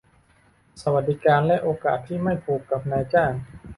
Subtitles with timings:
[0.81, 3.31] สวัสดิการและโอกาสที่ไม่ผูกกับนายจ้าง